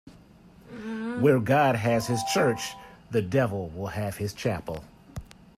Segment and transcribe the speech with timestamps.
[1.19, 2.73] Where God has his church,
[3.11, 4.83] the devil will have his chapel.